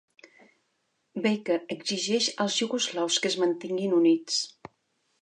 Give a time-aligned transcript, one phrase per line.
[1.25, 4.43] Baker exigeix als iugoslaus que es mantinguin units.